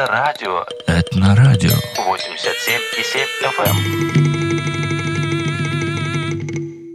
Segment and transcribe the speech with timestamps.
[0.00, 0.64] Это радио.
[0.86, 1.68] Это на радио.
[1.68, 3.26] 87,7
[3.58, 3.76] FM.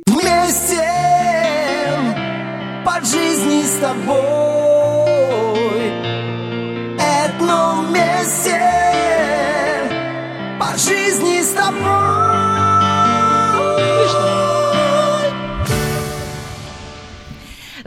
[0.08, 0.82] Вместе
[2.84, 4.16] по жизни с тобой
[6.98, 8.60] Это вместе
[10.60, 12.05] по жизни с тобой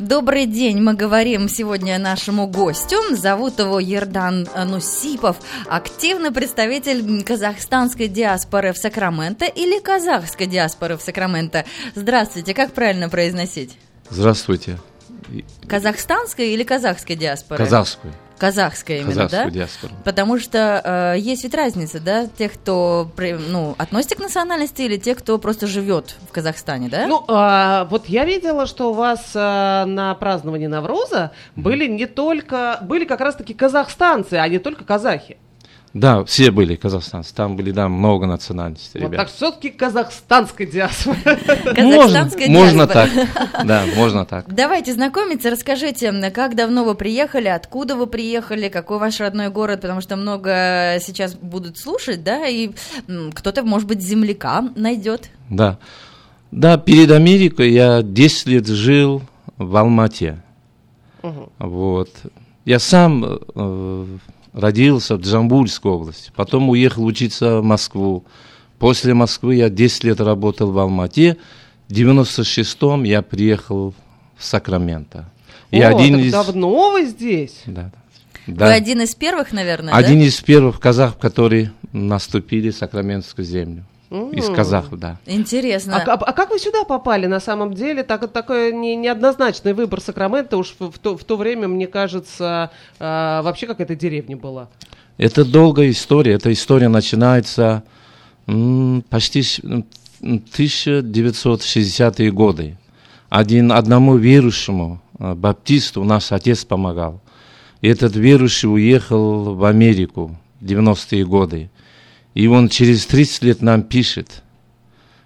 [0.08, 2.96] Добрый день, мы говорим сегодня нашему гостю.
[3.14, 5.36] Зовут его Ердан Нусипов,
[5.68, 11.66] активный представитель казахстанской диаспоры в Сакраменто или казахской диаспоры в Сакраменто.
[11.94, 13.76] Здравствуйте, как правильно произносить?
[14.08, 14.78] Здравствуйте.
[15.66, 17.58] Казахстанская или казахская диаспора?
[17.58, 18.14] Казахскую.
[18.38, 19.50] Казахская именно, Казахскую да?
[19.50, 19.94] диаспору.
[20.04, 25.18] Потому что э, есть ведь разница, да, тех, кто ну, относится к национальности или тех,
[25.18, 27.06] кто просто живет в Казахстане, да?
[27.06, 32.78] Ну, а, вот я видела, что у вас а, на праздновании Навроза были не только,
[32.82, 35.38] были как раз-таки казахстанцы, а не только казахи.
[35.94, 37.34] Да, все были казахстанцы.
[37.34, 39.26] Там были, да, много национальностей, Вот ребят.
[39.26, 41.16] так все-таки казахстанская диаспора.
[41.74, 43.26] Казахстанская можно, можно диаспора.
[43.52, 43.66] так.
[43.66, 44.54] Да, можно так.
[44.54, 50.00] Давайте знакомиться, расскажите, как давно вы приехали, откуда вы приехали, какой ваш родной город, потому
[50.00, 52.70] что много сейчас будут слушать, да, и
[53.34, 55.30] кто-то, может быть, земляка найдет.
[55.48, 55.78] Да.
[56.50, 59.22] Да, перед Америкой я 10 лет жил
[59.56, 60.42] в Алмате.
[61.58, 62.10] Вот.
[62.64, 64.06] Я сам э,
[64.52, 68.24] родился в Джамбульской области, потом уехал учиться в Москву.
[68.78, 71.36] После Москвы я 10 лет работал в Алмате.
[71.88, 73.94] В 96-м я приехал
[74.36, 75.30] в Сакраменто.
[75.70, 76.32] И О, один так из...
[76.32, 77.62] давно вы здесь?
[77.66, 77.90] Да,
[78.46, 78.72] Вы да.
[78.72, 80.26] один из первых, наверное, Один да?
[80.26, 83.84] из первых казахов, которые наступили в Сакраментскую землю.
[84.10, 85.18] Из казахов, да.
[85.26, 85.96] Интересно.
[85.96, 88.02] А, а- а как вы сюда попали на самом деле?
[88.02, 92.70] Так, такой не, неоднозначный выбор Сакрамента уж в, в то, в то время, мне кажется,
[92.98, 94.68] а, вообще какая-то деревня была.
[95.18, 96.34] Это долгая история.
[96.34, 97.82] Эта история начинается
[98.46, 99.84] м, почти с м,
[100.22, 102.76] 1960-е годы.
[103.28, 107.20] Один, одному верующему, э, баптисту, наш отец помогал.
[107.82, 111.70] И этот верующий уехал в Америку в 90-е годы.
[112.34, 114.42] И он через 30 лет нам пишет,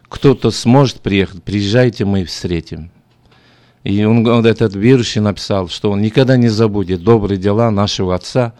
[0.08, 2.90] кто-то сможет приехать, приезжайте, мы встретим.
[3.84, 8.54] И он, он, этот верующий написал, что он никогда не забудет добрые дела нашего отца,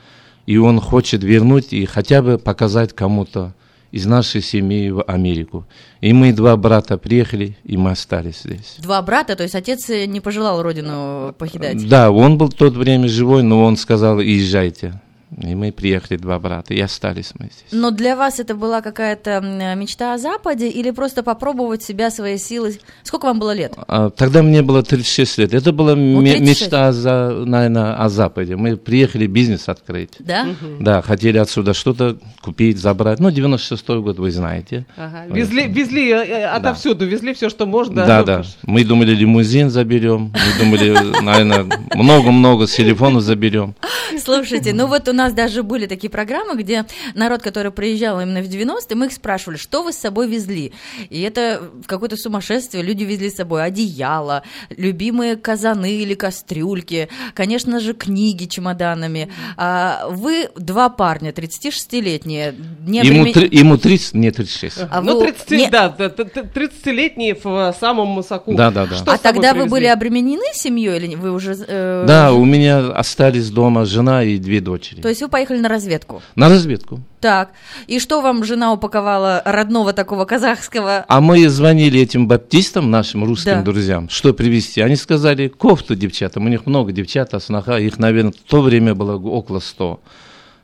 [0.47, 3.55] и он хочет вернуть и хотя бы показать кому-то
[3.93, 5.67] из нашей семьи в Америку.
[6.01, 8.77] И мы два брата приехали, и мы остались здесь.
[8.79, 11.87] Два брата, то есть отец не пожелал родину покидать.
[11.89, 15.01] Да, он был в то время живой, но он сказал, езжайте.
[15.41, 17.72] И мы приехали, два брата, и остались мы здесь.
[17.72, 19.41] Но для вас это была какая-то
[19.76, 22.78] мечта о Западе или просто попробовать себя, свои силы?
[23.03, 23.75] Сколько вам было лет?
[23.88, 25.54] А, Тогда мне было 36 лет.
[25.54, 26.41] Это была 36.
[26.41, 28.56] мечта, за, наверное, о Западе.
[28.56, 30.10] Мы приехали бизнес открыть.
[30.19, 30.48] Да?
[30.81, 33.19] Да, хотели отсюда что-то купить, забрать.
[33.19, 34.84] Ну, 96-й год, вы знаете.
[34.97, 35.25] Ага.
[35.28, 38.04] Везли, везли э, э, отовсюду, везли все, что можно.
[38.06, 38.43] Да, да.
[38.64, 40.32] Мы думали, лимузин заберем.
[40.34, 43.75] Мы думали, наверное, много-много с телефона заберем.
[44.22, 46.84] Слушайте, ну вот у нас даже были такие программы, где
[47.15, 50.72] народ, который приезжал именно в 90-е, мы их спрашивали, что вы с собой везли.
[51.10, 52.83] И это какое-то сумасшествие.
[52.83, 54.43] Люди везли с собой одеяло,
[54.77, 59.28] любимые казаны или кастрюльки, конечно же, книги чемоданами.
[59.56, 62.55] А вы два парня, 36-летние.
[62.87, 64.78] Не Ему, обремен- три- ему 30, мне 36.
[64.91, 68.55] А ну, вы- 30, не- да, т- т- т- 30-летний в э, самом соку.
[68.55, 68.97] Да, да, да.
[68.97, 69.71] Что А тогда вы привезли?
[69.71, 71.55] были обременены семьей или вы уже...
[71.66, 75.00] э, Да, у меня остались дома жена и две дочери.
[75.00, 76.23] То есть вы поехали на разведку?
[76.34, 77.00] На разведку.
[77.21, 77.50] Так,
[77.87, 81.05] и что вам жена упаковала родного такого казахского?
[81.06, 83.62] А мы звонили этим баптистам, нашим русским Да.
[83.62, 84.81] друзьям, что привезти.
[84.81, 86.47] Они сказали, кофту девчатам.
[86.47, 87.78] У них много девчат, а сноха.
[87.78, 90.00] Их, наверное, в то время было около 100.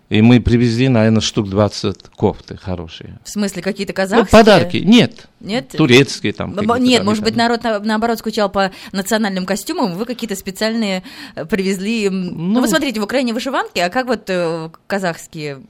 [0.08, 3.18] И мы привезли, наверное, штук 20 кофты хорошие.
[3.24, 4.30] В смысле, какие-то Ну, казахские?
[4.30, 4.76] подарки.
[4.78, 5.26] Нет.
[5.40, 5.68] Нет?
[5.68, 6.54] Турецкие там.
[6.54, 11.02] Какие-то Нет, может быть, народ на- наоборот скучал по национальным костюмам, вы какие-то специальные
[11.34, 12.08] э, привезли.
[12.08, 15.60] Ну, Ну, вы смотрите, в Украине вышиванки, а как вот э, казахские?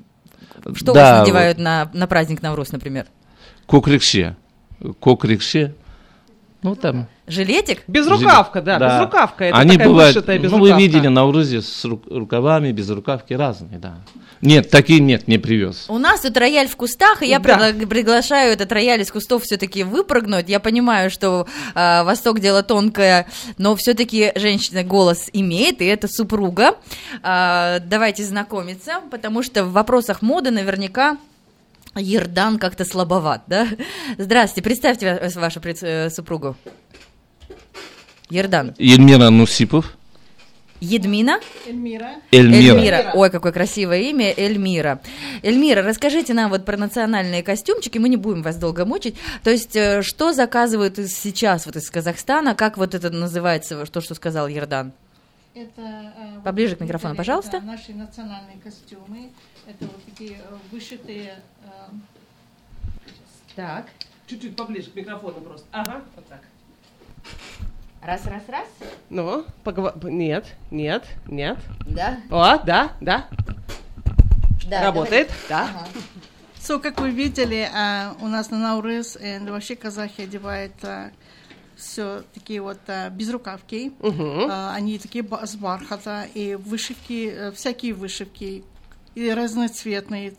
[0.75, 1.21] Что у Да, вас вот.
[1.23, 3.07] надевают на, на праздник Навруз, например?
[3.67, 4.37] Кокрикше.
[5.01, 5.75] Кокрикше.
[6.61, 7.07] Ну, там.
[7.29, 7.83] Жилетик?
[7.87, 9.45] Безрукавка, да, безрукавка.
[9.45, 10.75] Это Они такая бывают, вышитая ну, безрукавка.
[10.75, 13.99] вы видели на Урузе с ру- рукавами, без рукавки разные, да.
[14.41, 15.85] Нет, такие нет, не привез.
[15.89, 17.73] У нас тут рояль в кустах, и я Да.
[17.89, 20.49] приглашаю этот рояль из кустов все-таки выпрыгнуть.
[20.49, 21.47] Я понимаю, что
[21.77, 23.27] э, Восток дело тонкое,
[23.57, 26.75] но все-таки женщина голос имеет, и это супруга.
[27.23, 31.19] А, давайте знакомиться, потому что в вопросах моды наверняка
[31.97, 33.67] Ердан как-то слабоват, да?
[34.19, 36.57] Здравствуйте, представьте ва- вашу пред- э, супругу.
[38.31, 38.75] Ердан.
[38.79, 39.95] Ельмира Нусипов.
[40.81, 41.41] Едмина?
[41.67, 42.11] Эльмира.
[42.31, 43.11] Эльмира.
[43.15, 45.01] Ой, какое красивое имя, Эльмира.
[45.43, 49.17] Эльмира, расскажите нам вот про национальные костюмчики, мы не будем вас долго мучить.
[49.43, 54.15] То есть, э, что заказывают сейчас вот из Казахстана, как вот это называется, то, что
[54.15, 54.93] сказал Ердан?
[55.59, 57.61] Это, э, Поближе к микрофону, пожалуйста.
[57.61, 59.33] наши национальные костюмы.
[59.67, 61.43] Это вот такие э, вышитые...
[61.65, 61.69] э,
[63.57, 63.87] Так.
[64.29, 65.67] Чуть-чуть поближе к микрофону просто.
[65.73, 66.43] Ага, вот так.
[68.03, 68.69] Раз, раз, раз.
[69.11, 69.95] Ну, поговор...
[70.05, 71.59] Нет, нет, нет.
[71.89, 72.21] Да?
[72.31, 73.27] О, да, да,
[74.69, 75.89] да работает, да.
[76.61, 77.69] So, как вы видели,
[78.21, 80.75] у нас на Наурыз э, вообще казахи одевают
[81.79, 83.93] все такие вот э, безрукавки.
[84.01, 84.51] Мгм.
[84.51, 88.65] Э, Они такие с бархата и вышивки, э, всякие вышивки
[89.15, 90.35] и разноцветные,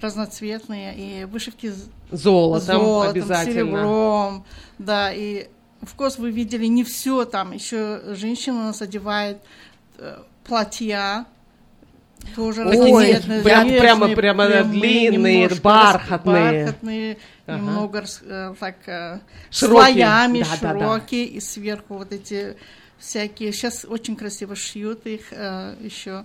[0.00, 3.54] разноцветные и вышивки с Золотом, золотом, обязательно.
[3.54, 4.44] серебром,
[4.78, 5.48] да, и
[5.82, 9.38] в course вы видели не все там, еще женщина у нас одевает
[9.98, 11.26] э, платья,
[12.34, 16.64] тоже Ой, прям- прямо- прямо прямые, длинные, немножко бархатные.
[16.66, 17.58] бархатные, Ага.
[17.58, 19.20] немного э, так э,
[19.50, 19.82] Широкие.
[19.94, 20.78] слоями Да, да, да.
[20.80, 22.56] широкие, и сверху вот эти
[22.98, 26.24] всякие, сейчас очень красиво шьют их э, еще,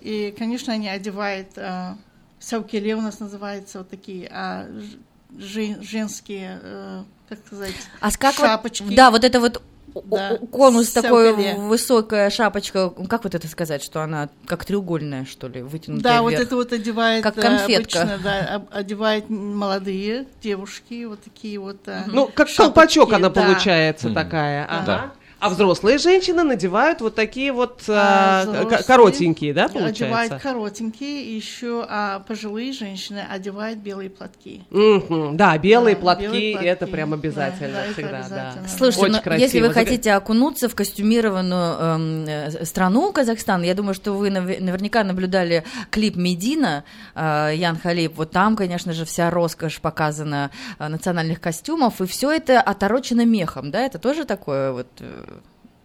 [0.00, 1.94] и, конечно, они одевают э,
[2.38, 8.38] саукеле у нас называется, вот такие а, ж- жен- женские, э, как сказать, А как
[8.38, 8.94] вот- шапочки.
[8.96, 9.62] да, вот это вот
[10.04, 11.54] Да, конус с такой, саукеле.
[11.56, 16.30] высокая шапочка, как вот это сказать, что она как треугольная, что ли, вытянутая Да, вот
[16.30, 16.42] вверх?
[16.44, 18.02] это вот одевает Как э, конфетка.
[18.02, 21.78] обычно, да, одевают молодые девушки, вот такие вот.
[21.86, 22.56] э, Ну, как шапочки,
[22.98, 23.42] колпачок она да.
[23.42, 24.66] получается такая.
[24.66, 24.78] Да.
[24.78, 25.12] Ага.
[25.40, 30.04] А взрослые женщины надевают вот такие вот А а, коротенькие, да, получается?
[30.04, 34.62] Одевают коротенькие, и еще а пожилые женщины одевают белые платки.
[34.68, 36.92] Мгм, Да, белые Да, платки, белые это платки.
[36.92, 38.62] прям Да, обязательно да, это всегда, обязательно.
[38.62, 38.68] да.
[38.68, 39.42] Слушайте, Очень ну, красиво.
[39.44, 44.60] если вы хотите окунуться в костюмированную эм, э, страну Казахстан, я думаю, что вы нав-
[44.60, 46.84] наверняка наблюдали клип Медина
[47.14, 48.12] э, Ян Халип.
[48.16, 53.70] Вот там, конечно же, вся роскошь показана э, национальных костюмов, и все это оторочено мехом,
[53.70, 53.80] да?
[53.80, 54.88] Это тоже такое вот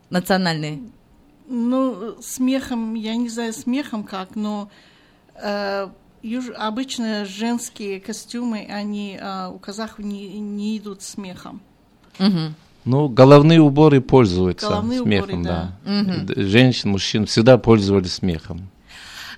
[0.10, 0.82] национальный.
[1.48, 4.70] Ну, смехом, я не знаю, смехом как, но
[5.36, 5.88] э,
[6.24, 11.62] юж- обычно женские костюмы, они э, у казахов не, не идут смехом.
[12.18, 12.56] Мгм.
[12.86, 15.78] Ну, головные уборы пользуются Головные уборы, смехом, да.
[15.86, 16.16] да.
[16.24, 18.70] Д- Женщин, мужчин всегда пользовались смехом.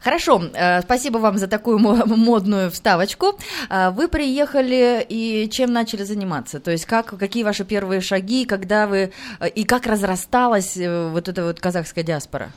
[0.07, 3.37] Хорошо, э, спасибо вам за такую мо- модную вставочку.
[3.69, 6.61] Э, Вы приехали и чем начали заниматься?
[6.61, 9.11] То есть как, какие ваши первые шаги, когда вы
[9.41, 12.53] э, и как разрасталась вот эта вот казахская диаспора?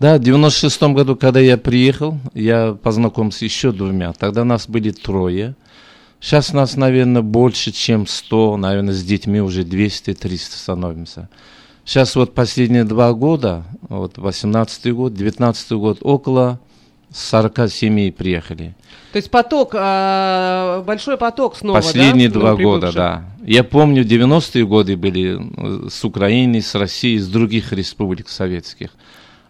[0.00, 4.14] Да, в 96 году, когда я приехал, я познакомился еще двумя.
[4.14, 5.56] Тогда нас были трое.
[6.20, 11.28] Сейчас нас, наверное, больше, чем 100, наверное, с детьми уже 200-300 становимся.
[11.84, 16.60] Сейчас вот последние два года, вот 18 год, 19 год, около
[17.12, 18.74] 40 семей приехали.
[19.12, 23.24] То есть поток, а, большой поток снова, Последние да, два года, да.
[23.42, 28.90] Я помню, 90-е годы были э, с Украины, с России, с других республик советских.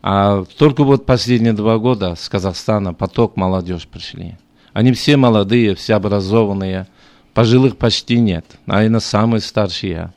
[0.02, 4.37] А только вот последние два года с Казахстана поток молодежь пришли.
[4.72, 6.87] Они все молодые, все образованные.
[7.34, 8.44] Пожилых почти нет.
[8.66, 10.12] Наверное, самый старший я.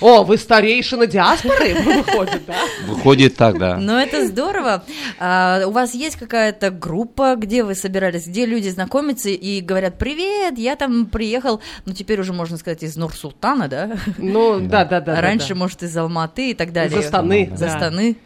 [0.00, 2.56] О, вы старейшина диаспоры, выходит, да?
[2.86, 3.76] Выходит так, да.
[3.76, 4.84] Ну, это здорово.
[5.18, 10.58] А, у вас есть какая-то группа, где вы собирались, где люди знакомятся и говорят, привет,
[10.58, 13.96] я там приехал, ну, теперь уже можно сказать, из Нур-Султана, да?
[14.16, 15.20] Ну, да, да, да.
[15.20, 17.02] Раньше, может, из Алматы и так далее.
[17.02, 17.76] За Станы, За да.
[17.76, 18.16] Станы.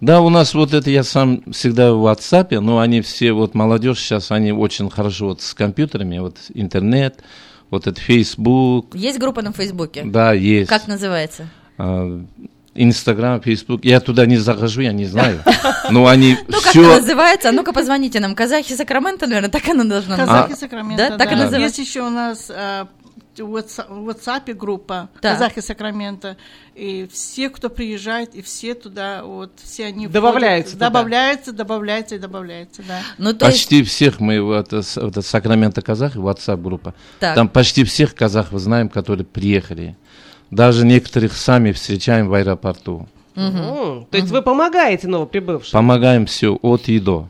[0.00, 3.98] Да, у нас вот это я сам всегда в WhatsApp, но они все, вот молодежь
[3.98, 7.22] сейчас, они очень хорошо вот с компьютерами, вот интернет,
[7.70, 10.02] вот это Facebook, Есть группа на Фейсбуке?
[10.04, 10.68] да, есть.
[10.68, 11.48] Как называется?
[11.78, 12.20] А,
[12.74, 13.84] Инстаграм, Фейсбук.
[13.84, 15.42] Я туда не захожу, я не знаю.
[15.90, 17.48] Но они Ну, как она называется?
[17.48, 18.34] А ну-ка, позвоните нам.
[18.36, 20.56] Казахи Сакраменто, наверное, так она должна Казахи называться.
[20.56, 21.58] Сакраменто, Да, так и называется.
[21.58, 22.86] Есть еще у нас э,
[23.38, 25.32] в WhatsApp группа Так.
[25.34, 26.36] Казахи Сакраменто,
[26.74, 32.18] и все, кто приезжает, и все туда, вот, все они Добавляются входят, добавляются, добавляются и
[32.18, 33.00] добавляются, да.
[33.18, 37.34] Ну, то есть, Почти всех мы, вот, это Сакраменто казахи, WhatsApp группа, Так.
[37.34, 39.96] там почти всех казахов знаем, которые приехали.
[40.50, 43.08] Даже некоторых сами встречаем в аэропорту.
[43.36, 45.72] М, То есть вы помогаете новоприбывшим?
[45.72, 47.28] Помогаем все от и до.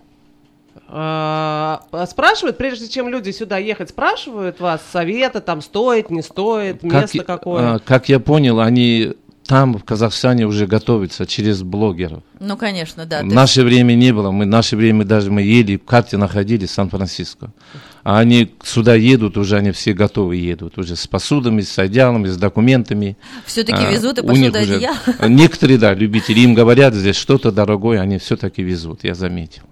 [0.92, 7.18] А, спрашивают, прежде чем люди сюда ехать, спрашивают вас совета, там стоит, не стоит, место
[7.18, 7.74] я- какое?
[7.74, 9.12] а, как я понял, они
[9.46, 12.22] там, в Казахстане, уже готовятся через блогеров.
[12.38, 13.20] ну, конечно, да.
[13.22, 14.30] в наше время не было.
[14.30, 17.52] Мы, в наше время даже мы ели, в карте находили Сан-Франциско.
[18.04, 22.36] А они сюда едут, уже они все готовы едут, уже с посудами, с одеялами, с
[22.36, 23.16] документами.
[23.44, 25.28] Все-таки А, везут и у них посуда уже- одеяло.
[25.28, 29.62] Некоторые, да, любители, им говорят, здесь что-то дорогое, они все-таки везут, я заметил.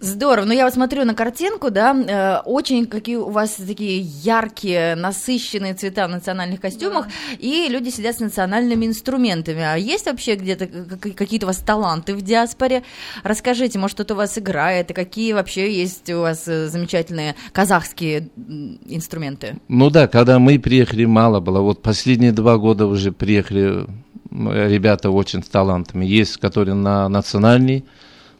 [0.00, 0.46] Здорово.
[0.46, 5.74] Ну, я вот смотрю на картинку, да, э, очень какие у вас такие яркие, насыщенные
[5.74, 7.06] цвета в национальных костюмах,
[7.38, 9.60] и люди сидят с национальными инструментами.
[9.60, 10.68] А есть вообще где-то
[11.14, 12.82] какие-то у вас таланты в диаспоре?
[13.24, 18.30] Расскажите, может, что-то у вас играет, и какие вообще есть у вас э, замечательные казахские
[18.86, 19.58] инструменты?
[19.68, 21.60] Ну да, когда мы приехали, мало было.
[21.60, 23.86] Вот последние два года уже приехали
[24.30, 26.06] ребята очень с талантами.
[26.06, 27.84] Есть, которые на национальный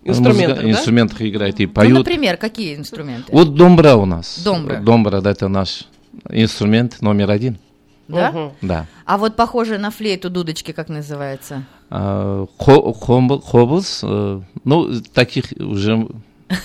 [0.05, 0.71] Инструментах, музыка- да?
[0.71, 1.99] инструментах играют и Ну, поют.
[1.99, 3.33] например, какие инструменты?
[3.33, 4.41] Вот домбра у нас.
[4.45, 4.77] Домбра.
[4.81, 5.85] Домбра, да, это наш
[6.31, 7.59] инструмент номер один.
[8.09, 8.31] Да?
[8.33, 8.53] Мгм.
[8.63, 8.87] Да.
[9.05, 11.65] А вот похожие на флейту дудочки, как называется?
[11.91, 16.09] А, хо- Хобус, э, ну, таких уже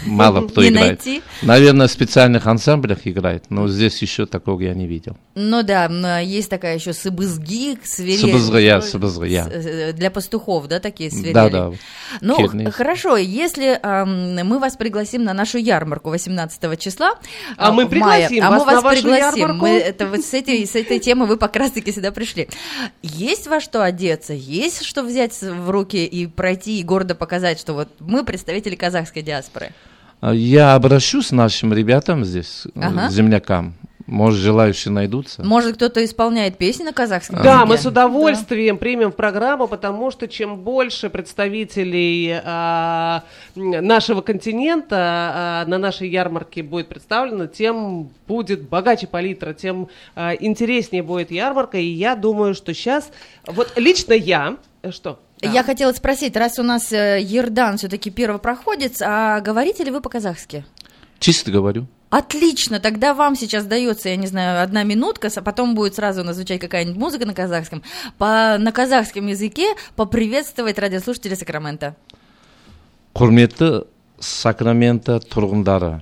[0.06, 0.88] мало кто Не играет.
[1.06, 1.22] найти?
[1.42, 5.18] Наверное, в специальных ансамблях играет, но здесь еще такого я не видел.
[5.36, 8.20] Ну да, м, есть такая еще сыбызги, свирель.
[8.20, 9.48] Сыбызгая, сыбызгая.
[9.50, 11.34] Э, Для пастухов, да, такие свирели?
[11.34, 11.72] Да, да.
[12.22, 17.14] Ну, х- хорошо, если ам, мы вас пригласим на нашу ярмарку 18 числа
[17.58, 19.40] А а, мы мае, пригласим а мы вас на вас вашу пригласим.
[19.40, 19.66] ярмарку?
[19.66, 22.48] Мы, это вот с этой, с этой темы вы как раз-таки сюда пришли.
[23.02, 27.74] Есть во что одеться, есть что взять в руки и пройти и гордо показать, что
[27.74, 29.72] вот мы представители казахской диаспоры.
[30.22, 33.10] А Я обращусь к нашим ребятам здесь, э, Ага.
[33.10, 33.74] землякам.
[34.08, 35.44] Может, желающие найдутся.
[35.44, 40.28] Может, кто-то исполняет песни на казахском Да, мы с удовольствием примем в программу, потому что
[40.28, 43.24] чем больше представителей а,
[43.56, 51.02] нашего континента а, на нашей ярмарке будет представлено, тем будет богаче палитра, тем а, интереснее
[51.02, 51.80] будет ярмарка.
[51.80, 53.12] И я думаю, что сейчас,
[53.48, 54.58] вот лично я,
[54.92, 55.20] что?
[55.40, 55.50] Да.
[55.50, 60.64] Я хотела спросить, раз у нас э, Ердан все-таки первопроходец, а говорите ли вы по-казахски?
[61.20, 61.88] Чисто говорю.
[62.15, 66.25] Отлично, тогда вам сейчас дается, я не знаю, одна минутка, а потом будет сразу у
[66.25, 67.83] нас звучать какая-нибудь музыка на казахском.
[68.19, 71.95] По, на казахском языке поприветствовать радиослушателей Сакрамента.
[73.15, 73.85] құрметті
[74.23, 75.99] сакрамента тұрғындары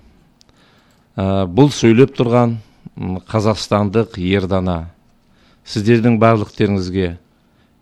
[1.16, 2.58] ә, бұл сөйлеп тұрған
[2.94, 4.90] м, қазақстандық ердана
[5.64, 7.14] сіздердің барлықтеріңізге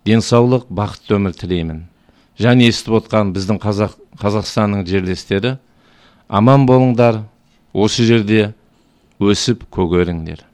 [0.06, 1.82] денсаулық бақытты өмір тілеймін
[2.38, 5.56] және естіп отқан біздің қазақ қазақстанның жерлестері
[6.28, 7.24] аман болыңдар
[7.73, 8.53] осы жерде
[9.19, 10.45] өсіп көгеріңдер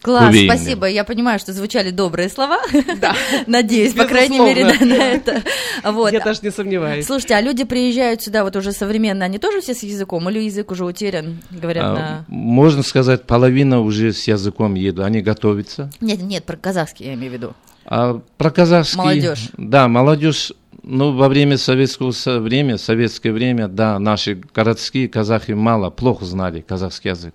[0.00, 0.50] Класс, Кувейн.
[0.50, 0.86] спасибо.
[0.86, 2.60] Я понимаю, что звучали добрые слова.
[3.46, 4.54] Надеюсь, по крайней Безусловно.
[4.54, 5.42] мере, на, на это.
[5.84, 6.12] Вот.
[6.12, 7.06] Я даже не сомневаюсь.
[7.06, 10.28] Слушайте, а люди приезжают сюда вот уже современно, они тоже все с языком?
[10.30, 12.24] Или язык уже утерян, говорят А, на...
[12.28, 17.32] можно сказать половина уже с языком едут они готовятся Нет, нет, про казахский я имею
[17.32, 17.52] в виду.
[17.84, 18.98] А про казахский...
[18.98, 19.48] Молодежь.
[19.56, 20.52] Да, молодежь.
[20.90, 26.62] Ну, во время советского со- время, советское время, да, наши городские казахи мало, плохо знали
[26.66, 27.34] казахский язык.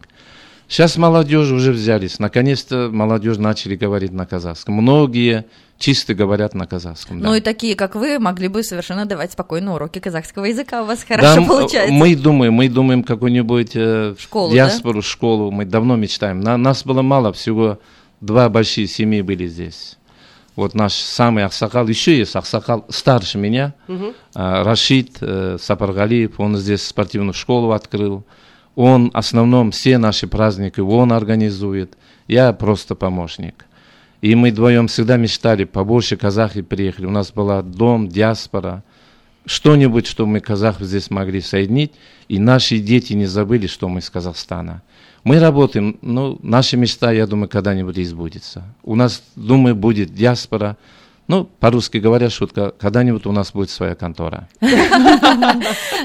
[0.67, 2.17] Сейчас молодежь уже взялись.
[2.17, 4.73] Наконец-то молодежь начали говорить на казахском.
[4.73, 5.45] Многие
[5.77, 7.19] чисто говорят на казахском.
[7.19, 7.27] да.
[7.29, 10.81] Ну и такие, как вы, могли бы совершенно давать спокойно уроки казахского языка.
[10.81, 11.93] У вас Да, хорошо м- получается.
[11.93, 15.51] Мы думаем, мы думаем какую-нибудь э, Школу, диаспору, школу.
[15.51, 16.39] Мы давно мечтаем.
[16.39, 17.77] На, нас было мало, всего
[18.19, 19.97] два большие семьи были здесь.
[20.55, 23.73] Вот наш самый Аксакал, еще есть Аксакал старше меня,
[24.35, 28.23] а, Рашид э, Сапаргалиев, он здесь спортивную школу открыл.
[28.75, 31.97] Он в основном все наши праздники он организует.
[32.27, 33.65] Я просто помощник.
[34.21, 37.05] И мы вдвоем всегда мечтали, побольше казахи приехали.
[37.05, 38.83] У нас была дом, диаспора.
[39.45, 41.91] Что-нибудь, что мы казахов здесь могли соединить.
[42.29, 44.81] И наши дети не забыли, что мы из Казахстана.
[45.23, 48.63] Мы работаем, ну, наша мечта, я думаю, когда-нибудь и сбудется.
[48.83, 50.75] У нас, думаю, будет диаспора.
[51.27, 54.49] Ну, по-русски говоря, шутка, когда-нибудь у нас будет своя контора.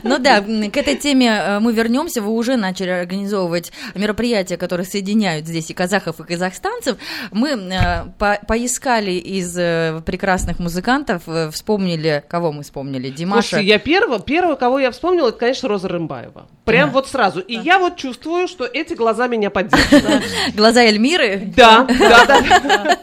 [0.05, 2.23] Ну да, к этой теме э, мы вернемся.
[2.23, 6.99] Вы уже начали организовывать мероприятия, которые соединяют здесь и казахов, и казахстанцев.
[7.33, 11.23] Мы э, по- поискали из э, прекрасных музыкантов,
[11.53, 13.11] вспомнили, кого мы вспомнили?
[13.11, 13.49] Димаша.
[13.49, 16.47] Слушайте, я первого, первого, кого я вспомнила, это, конечно, Роза Рымбаева.
[16.65, 17.41] Прям вот сразу.
[17.41, 20.23] И я вот чувствую, что эти глаза меня поддерживают.
[20.55, 21.53] Глаза Эльмиры.
[21.57, 22.99] Да, да, да.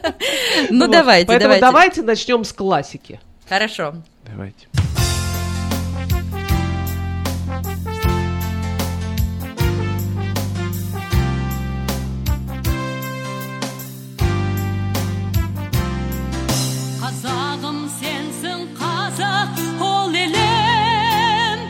[0.70, 0.92] Ну Вот.
[0.92, 3.19] давайте, Поэтому давайте давайте начнем с классики.
[3.49, 3.95] Хорошо.
[4.27, 4.67] Давайте.
[17.01, 21.65] қазағым сенсің қазақ ол елім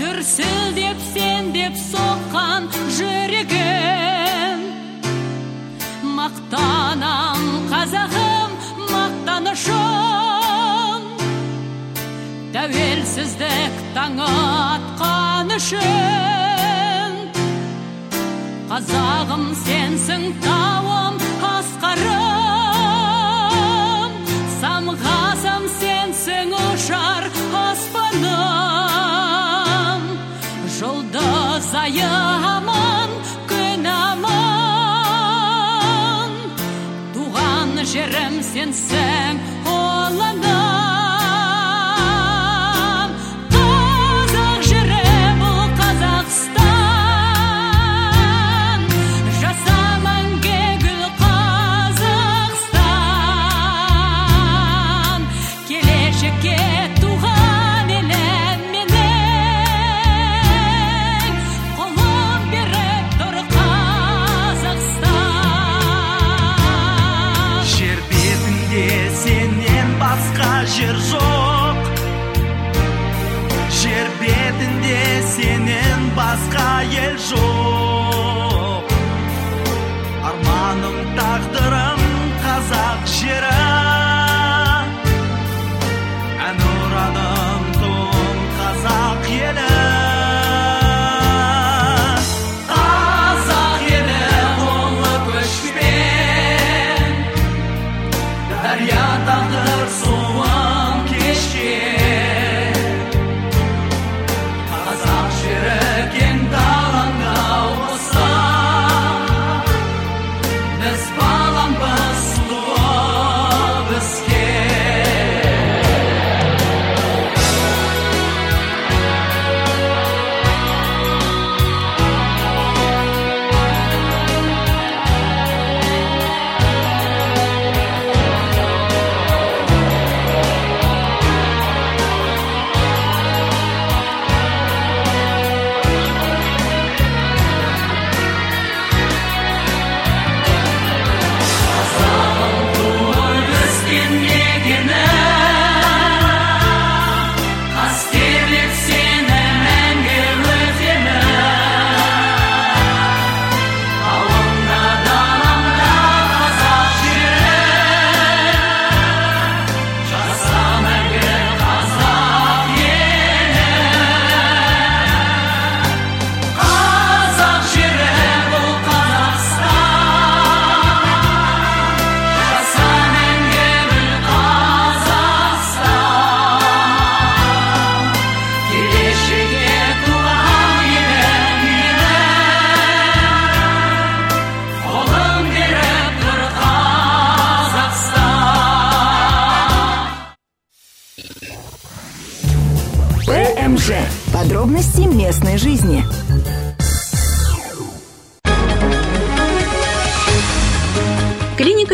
[0.00, 4.66] дүрсілдеп сен деп соққан жүрегім
[6.16, 8.23] мақтанам қазағым
[12.55, 17.15] тәуелсіздік таңы атқан үшін.
[18.69, 21.15] Қазағым сенсің тауым
[21.49, 22.13] асқарым.
[24.61, 27.23] Самғасам сенсің ұшар
[27.63, 28.23] аспаным.
[30.77, 32.07] Жұлдыз айы
[32.53, 33.11] аман
[33.51, 34.31] күн аман.
[37.17, 39.33] Туған жерім сенсің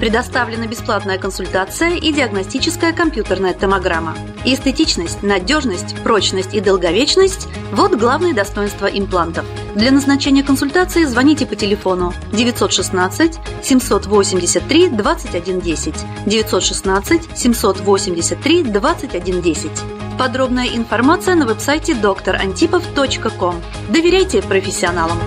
[0.00, 4.16] Предоставлена бесплатная консультация и диагностическая компьютерная томограмма.
[4.46, 9.44] Эстетичность, надежность, прочность и долговечность– вот главные достоинства имплантов.
[9.74, 15.94] Для назначения консультации звоните по телефону 916 783 2110
[16.26, 19.70] 916 783 2110.
[20.18, 23.62] Подробная информация на веб-сайте drantipov.com.
[23.90, 25.18] Доверяйте профессионалам.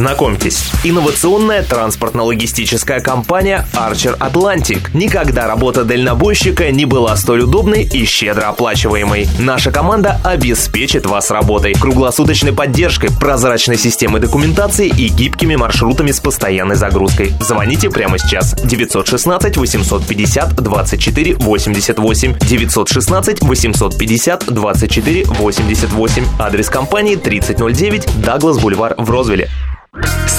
[0.00, 4.80] Знакомьтесь, инновационная транспортно-логистическая компания Archer Atlantic.
[4.94, 9.28] Никогда работа дальнобойщика не была столь удобной и щедро оплачиваемой.
[9.38, 16.76] Наша команда обеспечит вас работой, круглосуточной поддержкой, прозрачной системой документации и гибкими маршрутами с постоянной
[16.76, 17.34] загрузкой.
[17.38, 18.54] Звоните прямо сейчас.
[18.54, 26.24] 916 850 24 88 916 850 24 88.
[26.38, 29.50] Адрес компании 3009 Даглас Бульвар в Розвилле.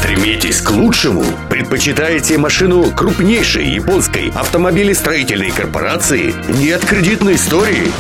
[0.02, 1.24] Стремитесь к лучшему?
[1.50, 6.34] Предпочитаете машину крупнейшей японской автомобилестроительной корпорации?
[6.48, 7.92] Нет кредитной истории?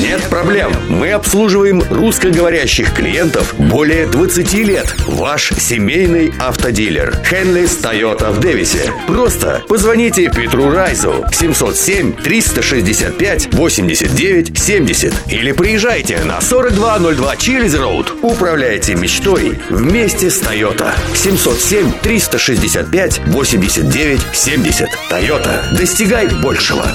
[0.00, 0.72] Нет проблем.
[0.88, 4.94] Мы обслуживаем русскоговорящих клиентов более 20 лет.
[5.06, 7.16] Ваш семейный автодилер.
[7.24, 8.92] Хенлис Тойота в Дэвисе.
[9.06, 18.14] Просто позвоните Петру Райзу 707 365 89 70 или приезжайте на 4202 Чилиз Роуд.
[18.22, 20.91] Управляйте мечтой вместе с Тойота.
[21.14, 24.88] 707 365 89 70.
[25.08, 25.68] Тойота.
[25.76, 26.86] Достигай большего.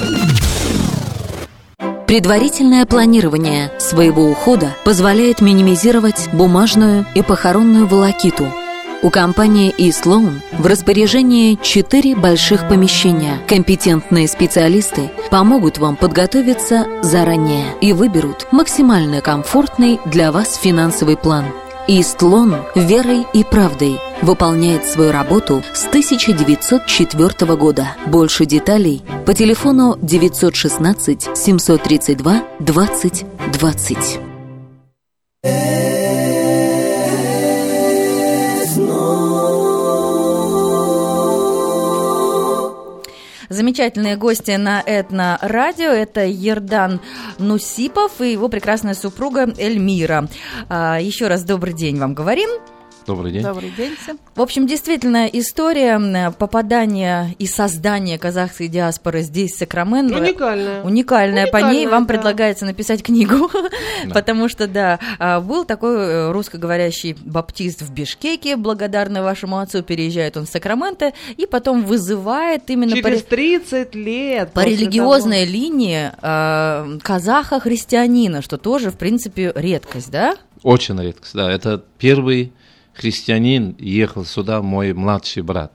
[2.08, 8.48] Предварительное планирование своего ухода позволяет минимизировать бумажную и похоронную волокиту.
[9.04, 13.40] У компании eSloan в распоряжении четыре больших помещения.
[13.46, 21.46] Компетентные специалисты помогут вам подготовиться заранее и выберут максимально комфортный для вас финансовый план.
[21.90, 27.96] Истлон верой и правдой выполняет свою работу с 1904 года.
[28.08, 34.20] Больше деталей по телефону 916 732 20 20.
[43.58, 45.90] Замечательные гости на Этно Радио.
[45.90, 47.02] Это Ердан
[47.40, 50.28] Нусипов и его прекрасная супруга Эльмира.
[50.70, 52.52] А, Еще раз добрый день вам говорим.
[53.08, 53.42] Добрый день.
[53.42, 54.20] Добрый день всем.
[54.36, 60.18] В общем, действительно, история попадания и создания казахской диаспоры здесь, в Сакраменто.
[60.18, 60.84] Уникальная.
[60.84, 61.48] Уникальная.
[61.48, 62.14] По ней вам да.
[62.14, 63.50] предлагается написать книгу,
[64.14, 70.36] потому что, да, а, был такой э, русскоговорящий баптист в Бишкеке, благодарный вашему отцу, переезжает
[70.36, 74.52] он в Сакраменто и потом вызывает именно по Через ре- 30 лет.
[74.52, 80.36] по религиозной линии э, казаха-христианина, что тоже, в принципе, редкость, да?
[80.64, 81.50] Очень редкость, да.
[81.50, 82.52] Это первый
[82.98, 85.72] христианин ехал сюда, мой младший брат.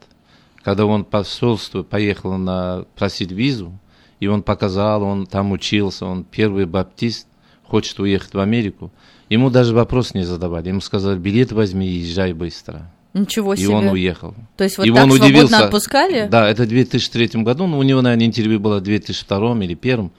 [0.62, 3.72] Когда он по посольству поехал на просить визу,
[4.20, 7.26] и он показал, он там учился, он первый баптист,
[7.64, 8.92] хочет уехать в Америку.
[9.28, 10.68] Ему даже вопрос не задавали.
[10.68, 12.92] Ему сказали, билет возьми и езжай быстро.
[13.14, 13.70] Ничего И себе.
[13.70, 14.34] он уехал.
[14.56, 15.64] То есть вот И так он свободно удивился.
[15.64, 16.28] отпускали?
[16.28, 17.66] Да, это в 2003 году.
[17.66, 20.10] Ну, у него, наверное, интервью было в 2002 или 2001.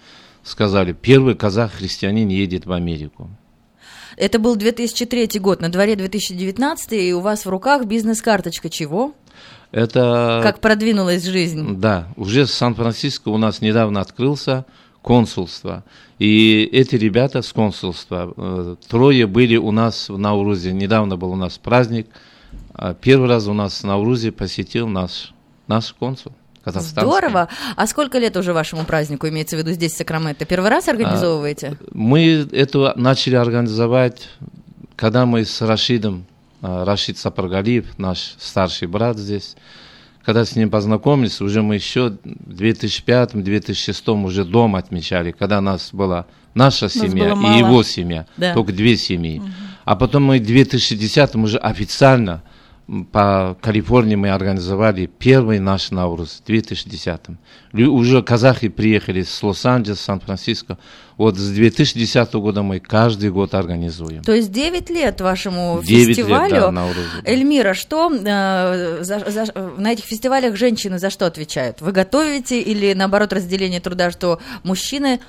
[0.44, 3.30] Сказали, первый казах-христианин едет в Америку.
[4.18, 9.14] Это был 2003 год, на дворе 2019, и у вас в руках бизнес-карточка чего?
[9.72, 10.40] Это...
[10.44, 11.80] Как продвинулась жизнь?
[11.80, 14.66] Да, уже в Сан-Франциско у нас недавно открылся
[15.02, 15.84] консульство.
[16.20, 20.74] И эти ребята с консульства, э, трое были у нас в Nauрузе.
[20.74, 22.08] Недавно был у нас праздник.
[22.74, 25.34] А Первый раз у нас в Nauрузе посетил наш,
[25.68, 26.34] наш консул.
[26.64, 27.02] Казахстанский.
[27.02, 27.50] Здорово.
[27.76, 30.46] А сколько лет уже вашему празднику, имеется в виду здесь, в Сакраменто?
[30.46, 31.78] Первый раз организовываете?
[31.92, 34.30] Мы это начали организовать,
[34.96, 36.26] когда мы с Рашидом,
[36.62, 39.56] а, Рашид Сапаргалиев, наш старший брат здесь,
[40.24, 46.26] когда с ним познакомились, уже мы еще в 2005-2006 уже дом отмечали, когда нас была
[46.54, 48.54] наша семья было и его семья, Да.
[48.54, 49.42] только две семьи.
[49.86, 52.42] А потом мы в 2010 уже официально
[53.14, 57.20] по Калифорнии мы организовали первый наш Наурус в 2010.
[57.72, 60.78] Лю- Уже казахи приехали с Лос-Анджелеса, Сан-Франциско.
[61.16, 64.22] Вот с 2010 года мы каждый год организуем.
[64.24, 66.56] То есть 9 лет вашему Девять лет, фестивалю.
[66.56, 67.08] да, Наурузу.
[67.24, 71.80] Эльмира, что э, за- за- на этих фестивалях женщины за что отвечают?
[71.80, 75.20] Вы готовите или наоборот разделение труда, что мужчины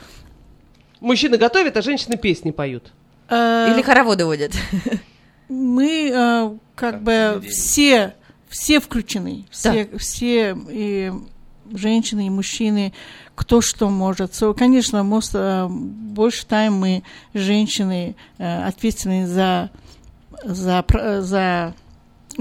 [1.01, 2.91] Мужчины готовят, а женщины песни поют.
[3.31, 4.53] Или хороводы водят?
[5.49, 8.15] мы э, как бы все,
[8.49, 11.13] все включены, все, все и
[11.73, 12.93] женщины и мужчины,
[13.35, 14.33] кто что может.
[14.33, 17.03] So, конечно, most, э, больше time мы
[17.33, 19.71] женщины э, ответственны за
[20.45, 20.85] за
[21.21, 21.75] за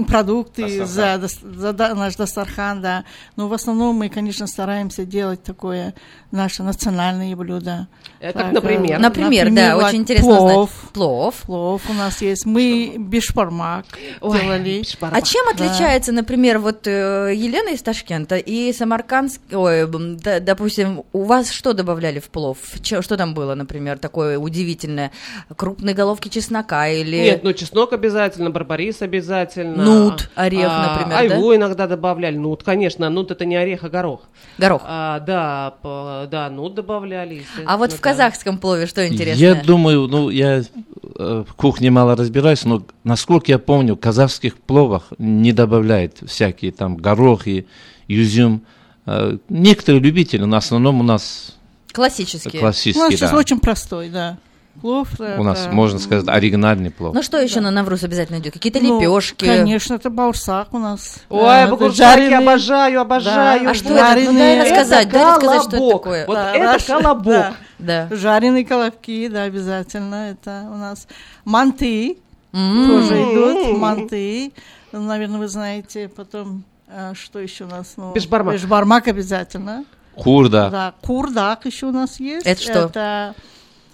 [0.08, 3.04] продукты, за, дос- за да- наш Дастархан, да.
[3.36, 5.94] Но в основном мы, конечно, стараемся делать такое
[6.32, 7.86] наше национальное блюдо.
[8.20, 8.98] Э, Так, Как, например?
[8.98, 10.70] э, Например, да, like очень интересно плов.
[10.70, 10.92] знать.
[10.92, 11.34] Плов.
[11.42, 12.46] Плов у нас есть.
[12.46, 13.84] Мы бешпармак
[14.20, 14.82] делали.
[15.00, 21.22] А чем отличается, например, вот э, Елена из Ташкента и Самаркандск, ой, да, допустим, у
[21.24, 22.58] вас что добавляли в плов?
[22.82, 25.12] Че- что там было, например, такое удивительное?
[25.56, 27.16] Крупные головки чеснока или...
[27.16, 29.83] Нет, ну чеснок обязательно, барбарис обязательно.
[29.84, 32.36] Нут, орех, А, например, Айву иногда добавляли.
[32.36, 34.22] Нут, конечно, нут это не орех, а горох.
[34.58, 34.82] Горох.
[34.84, 37.44] А, да, п- да, нут добавляли.
[37.66, 38.02] А вот в да.
[38.02, 39.40] казахском плове что интересно?
[39.40, 40.62] Я думаю, ну, я
[41.18, 46.72] э, в кухне мало разбираюсь, но насколько я помню, в казахских пловах не добавляют всякие
[46.72, 47.66] там горохи,
[48.08, 48.62] изюм.
[49.06, 51.54] Э, Некоторые любители, но в основном у нас
[51.92, 52.50] Классические.
[52.60, 53.36] У нас классический, сейчас да.
[53.36, 54.38] очень простой, да.
[54.80, 55.08] Плов.
[55.18, 57.14] У нас, это- можно сказать, оригинальный плов.
[57.14, 58.52] Ну что еще на Навруз обязательно идет?
[58.52, 59.44] Какие-то Ну, лепешки?
[59.46, 61.16] Конечно, это баурсак у нас.
[61.30, 63.70] Ой, Да, это жареный- обожаю, обожаю.
[63.70, 64.14] А что да.
[64.16, 64.30] это?
[64.32, 66.26] Ну, дай рассказать, дай рассказать, что это такое.
[66.26, 67.24] Вот Да, это Раша- колобок.
[67.24, 67.54] да.
[67.78, 68.08] Да.
[68.10, 70.30] Жареные колобки, да, обязательно.
[70.30, 71.06] Это у нас
[71.44, 72.18] манты
[72.52, 72.86] М.
[72.86, 73.78] тоже идут.
[73.78, 74.52] Манты,
[74.92, 76.08] наверное, вы знаете.
[76.08, 77.94] Потом, а, что еще у нас?
[77.96, 78.54] Ну, Бешбармак.
[78.54, 79.84] Бешбармак обязательно.
[80.16, 80.68] Хурда.
[80.70, 82.46] Да, курдак еще у нас есть.
[82.46, 82.72] Это что?
[82.86, 83.40] Это э,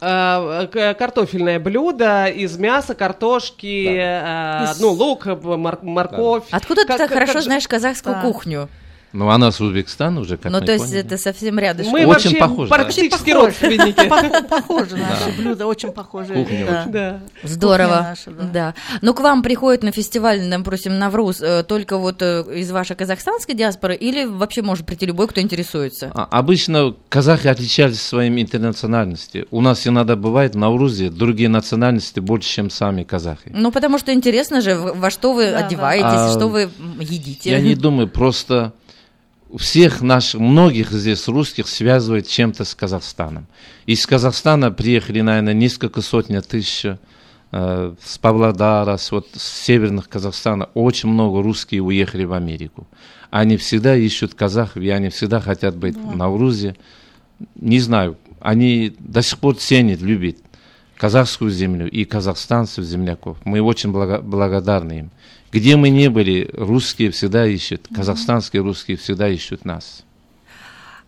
[0.00, 6.44] картофельное блюдо из мяса, картошки, э, ну, лук, мор- морковь.
[6.50, 8.22] Откуда ты Как- так как- хорошо как- знаешь казахскую Да.
[8.22, 8.68] кухню?
[9.12, 11.00] Ну, она с Узбекистана уже, как Ну, то есть поняли.
[11.00, 11.92] это совсем рядышком.
[11.94, 12.48] Мы Очень да.
[12.68, 13.46] практически Похоже.
[13.46, 14.00] родственники.
[14.08, 16.32] Пох- Похожи наши блюда, очень похожи.
[16.34, 17.20] Кухня.
[17.42, 18.14] Здорово.
[18.52, 18.74] Да.
[19.02, 23.54] Ну, к вам приходят на фестиваль, допустим, Навруз э, только вот э, из вашей казахстанской
[23.54, 26.12] диаспоры или вообще может прийти любой, кто интересуется?
[26.14, 29.46] А- Обычно казахи отличались своим интернациональностью.
[29.50, 33.50] У нас иногда бывает на Урузе другие национальности больше, чем сами казахи.
[33.52, 36.70] Ну, потому что интересно же, во что вы одеваетесь, А, что вы
[37.00, 37.50] едите.
[37.50, 38.72] Я не думаю, просто
[39.56, 43.46] всех наших, многих здесь русских связывает чем-то с Казахстаном.
[43.86, 46.86] Из Казахстана приехали, наверное, несколько сотен тысяч
[47.52, 50.68] э, с Павлодара, с, вот, с северных Казахстана.
[50.74, 52.86] Очень много русских уехали в Америку.
[53.30, 56.76] Они всегда ищут казахов, и они всегда хотят быть на Урузе.
[57.54, 60.36] Не знаю, они до сих пор ценят, любят
[60.96, 63.38] казахскую землю и казахстанцев, земляков.
[63.44, 65.10] Мы очень блага- благодарны им.
[65.52, 70.04] Где мы не были, русские всегда ищут, казахстанские русские всегда ищут нас.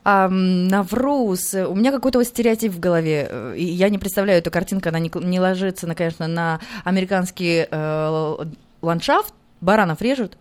[0.04, 3.54] А, Навруз, у меня какой-то вот стереотип в голове.
[3.56, 8.36] Я не представляю эту картинку, она не, не ложится, на, конечно, на американский э,
[8.82, 9.32] ландшафт.
[9.60, 10.36] Баранов режут?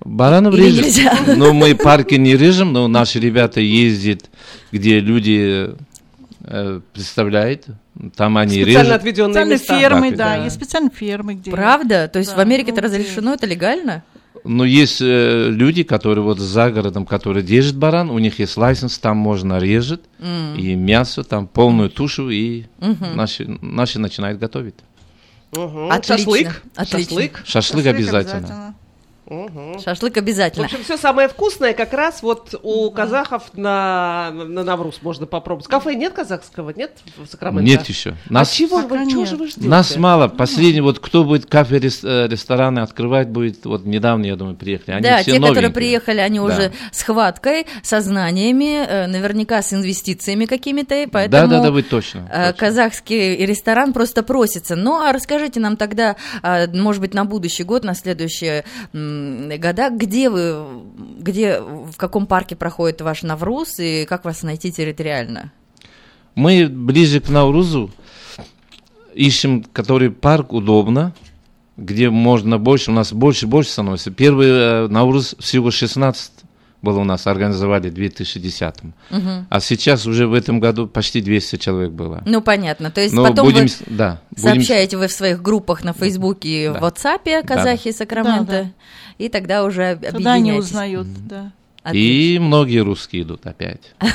[0.00, 0.84] Баранов Или режем.
[0.84, 1.18] нельзя?
[1.36, 4.30] Но мы парки не режем, но наши ребята ездят,
[4.72, 5.74] где люди
[6.40, 7.66] э, представляют,
[8.14, 8.92] там они Специально режут.
[9.00, 9.78] отведенные места.
[9.78, 11.50] фермы, Да, да, есть специальные фермы, где...
[11.50, 12.08] Правда?
[12.08, 14.02] То есть Да, в Америке это ну, где- разрешено, это легально?
[14.44, 18.96] Но есть э, люди, которые вот за городом, которые держат баран, у них есть лайсенс,
[18.98, 20.02] там можно режет,
[20.56, 22.64] и мясо, там полную тушу, и
[23.14, 24.74] наши, наши начинают готовить.
[25.52, 25.90] Мгм.
[25.90, 26.62] Отлично, Шашлык.
[26.76, 26.98] отлично.
[27.08, 27.42] Шашлык.
[27.44, 28.74] Шашлык, обязательно.
[29.26, 29.80] Мгм.
[29.80, 30.66] Шашлык В обязательно.
[30.66, 35.66] общем, все самое вкусное как раз вот у казахов на, на Навруз можно попробовать.
[35.66, 36.70] Кафе нет казахского?
[36.70, 37.64] Нет в Сакраменто?
[37.68, 38.14] Нет еще.
[38.30, 39.68] Нас, а чего, вы, чего же вы ждете?
[39.68, 40.28] нас мало.
[40.28, 44.94] Последний, вот кто будет кафе, э, рестораны открывать будет, вот недавно, я думаю, приехали.
[44.94, 45.70] Они да, все те, которые новенькие.
[45.74, 46.44] приехали, они Да.
[46.44, 51.48] уже с хваткой, со знаниями, э, наверняка с инвестициями какими-то, поэтому...
[51.48, 52.28] Да, да, да, вы точно.
[52.32, 52.66] э, точно.
[52.66, 54.76] Казахский ресторан просто просится.
[54.76, 59.15] Ну, а расскажите нам тогда, а, может быть, на будущий год, на следующие м,
[59.58, 60.56] года, где вы,
[61.18, 65.52] где, в каком парке проходит ваш Навруз и как вас найти территориально?
[66.34, 67.90] Мы ближе к Наурузу
[69.14, 71.14] ищем, который парк удобно,
[71.76, 74.10] где можно больше, у нас больше больше становится.
[74.10, 76.32] Первый э, Наурус всего 16
[76.82, 78.74] было у нас, организовали в 2010
[79.48, 82.22] А сейчас уже в этом году почти 200 человек было.
[82.26, 82.90] Ну, понятно.
[82.90, 86.48] То есть Но потом будем, вы да, будем сообщаете вы в своих группах на Фейсбуке
[86.48, 86.80] и в Да.
[86.80, 88.70] WhatsApp казахи Сакраменто, Да, да.
[89.18, 91.52] И тогда уже об- Тогда они узнают, да.
[91.92, 93.94] И многие русские идут опять.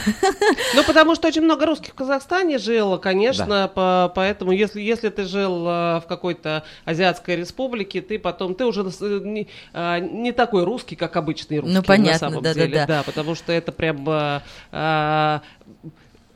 [0.74, 5.26] Ну, потому что очень много русских в Казахстане жило, конечно, по- поэтому если, если ты
[5.26, 10.64] жил э, в какой-то азиатской республике, ты потом, ты уже э, не, а, не такой
[10.64, 12.68] русский, как обычный русский Ну, понятно, на самом да-да-да.
[12.68, 12.86] деле.
[12.88, 15.42] Да, потому что это прям э, а,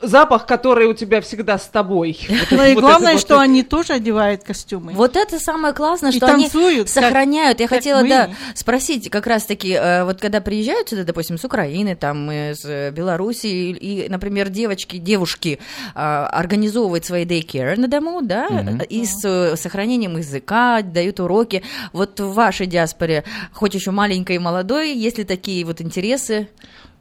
[0.00, 2.18] запах, который у тебя всегда с тобой.
[2.28, 4.92] Вот Ну и вот главное, это что вот- они тоже одевают костюмы.
[4.92, 7.60] Вот это самое классное, И что они танцуют, сохраняют.
[7.60, 8.08] Я хотела, мы.
[8.08, 12.90] да, спросить как раз-таки, э, вот когда приезжают сюда, допустим, с Украины, там, из э,
[12.90, 15.58] Беларуси, и, например, девочки, девушки
[15.94, 18.46] э, организовывают свои daycare на дому, да,
[18.88, 21.62] и с э, сохранением языка, дают уроки.
[21.92, 26.48] Вот в вашей диаспоре, хоть еще маленькой и молодой, есть ли такие вот интересы?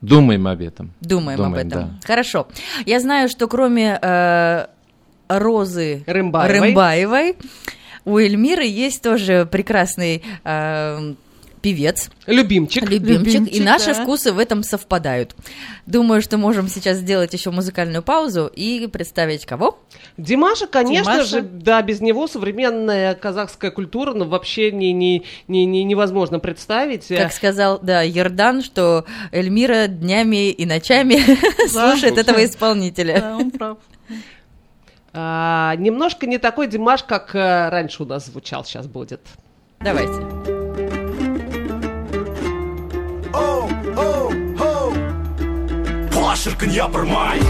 [0.05, 0.91] Думаем об этом.
[1.01, 1.81] Думаем, об Думаем, этом.
[1.81, 2.07] да.
[2.07, 2.47] Хорошо.
[2.85, 4.67] Я знаю, что кроме э,
[5.27, 6.59] Розы Рымбаевой.
[6.59, 7.35] Рымбаевой,
[8.05, 11.13] у Эльмиры есть тоже прекрасный э,
[11.65, 12.87] певец, Любимчик.
[12.87, 14.03] любимчик, и наши да.
[14.03, 15.35] вкусы в этом совпадают.
[15.87, 19.79] Думаю, что можем сейчас сделать еще музыкальную паузу и представить кого?
[20.15, 21.25] Димаша, конечно Димаша.
[21.25, 27.07] же, да, без него современная казахская культура ну, вообще не, не, не, не- невозможно представить.
[27.07, 31.17] Как сказал, да, Ердан, что Эльмира днями и ночами
[31.67, 33.21] слушает этого исполнителя.
[33.21, 33.77] Да, он прав.
[35.13, 39.21] А, немножко не такой Димаш, как э, раньше у нас звучал, сейчас будет.
[39.79, 40.64] Давайте.
[46.44, 47.40] Шіркін япырмай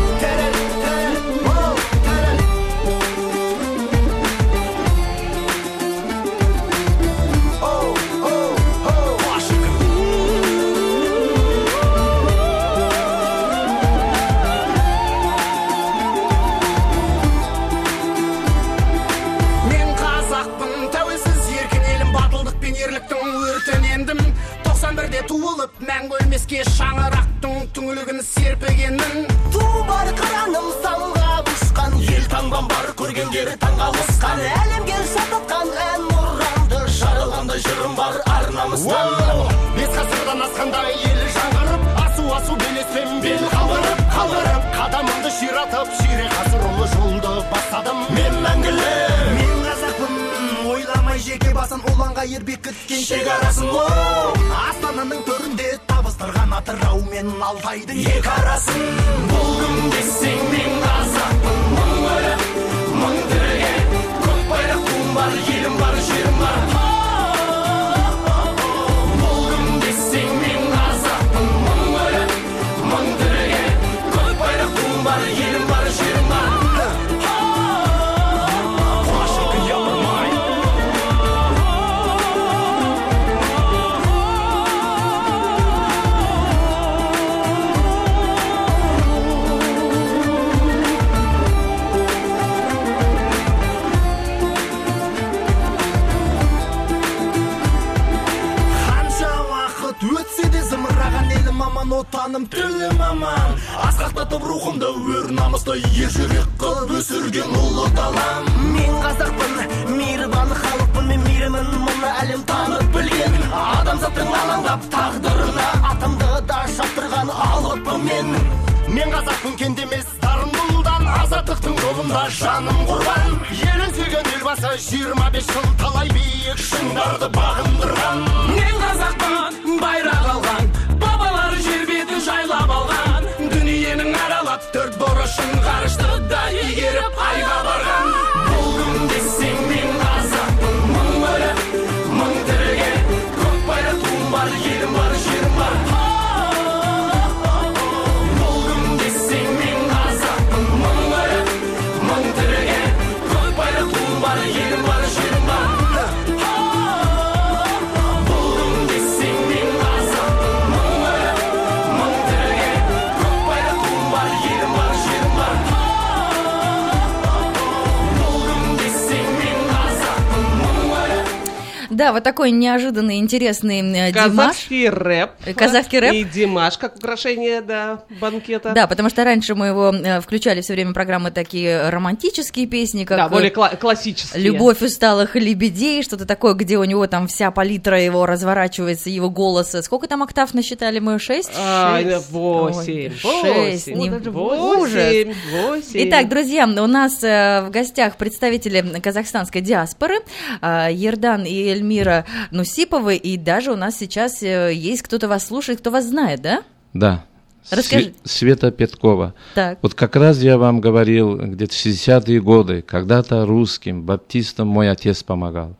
[172.05, 174.27] Да, вот такой неожиданный, интересный э, Димаш.
[174.27, 175.31] Казахский рэп.
[175.43, 176.13] Э, казахский рэп.
[176.13, 178.73] И Димаш как украшение, да, банкета.
[178.75, 183.17] Да, потому что раньше мы его э, включали все время программы такие романтические песни, как
[183.17, 184.43] Да, более кла- классические.
[184.43, 189.81] Любовь усталых лебедей, что-то такое, где у него там вся палитра его разворачивается, его голоса.
[189.81, 191.17] Сколько там октав насчитали мы?
[191.17, 191.49] Шесть?
[191.57, 192.29] А, Шесть.
[192.29, 193.41] восемь, Ой,
[193.71, 193.87] Шесть.
[193.87, 196.07] восемь, не- восемь, восемь.
[196.07, 200.17] Итак, друзья, у нас в гостях представители казахстанской диаспоры
[200.61, 205.91] Ердан и Эльмира Нусиповы, и даже у нас сейчас э, есть кто-то вас слушает, кто
[205.91, 206.63] вас знает, да?
[206.93, 207.25] Да.
[207.71, 208.09] Расскажи.
[208.09, 209.33] Све- Света Петкова.
[209.55, 209.79] Так.
[209.81, 215.23] Вот как раз я вам говорил, где-то в 60-е годы, когда-то русским, баптистам мой отец
[215.23, 215.75] помогал.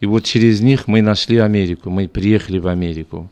[0.00, 3.30] И вот через них мы нашли Америку, мы приехали в Америку.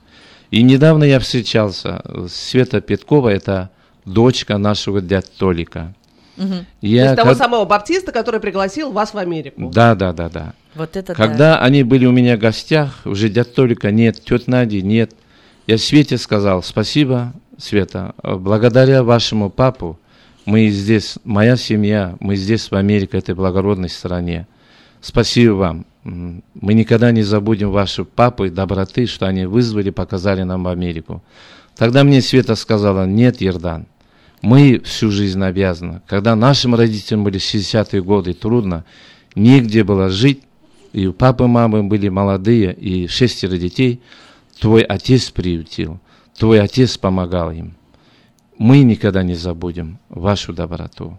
[0.51, 3.71] И недавно я встречался, с Света Петкова, это
[4.05, 5.95] дочка нашего дядь Толика.
[6.38, 6.66] Мгм.
[6.81, 9.70] Я То есть того как- самого баптиста, который пригласил вас в Америку.
[9.74, 10.55] Да, да, да, да.
[10.74, 14.81] Вот это Когда они были у меня в гостях, уже дядь Толика нет, тетя Нади
[14.81, 15.12] нет,
[15.66, 19.98] я Свете сказал, спасибо, Света, благодаря вашему папу
[20.46, 24.46] мы здесь, моя семья, мы здесь в Америке, этой благородной стране.
[25.01, 25.87] Спасибо вам.
[26.05, 31.22] Мы никогда не забудем вашу папу и доброты, что они вызвали, показали нам в Америку.
[31.77, 33.87] Тогда мне Света сказала, нет, Ердан,
[34.42, 36.03] мы всю жизнь обязаны.
[36.07, 38.85] Когда нашим родителям были 60-е годы трудно,
[39.35, 40.42] негде было жить,
[40.92, 44.01] и у папы и мамы были молодые, и шестеро детей,
[44.61, 46.01] твой отец приютил,
[46.37, 47.77] твой отец помогал им.
[48.59, 51.18] Мы никогда не забудем вашу доброту.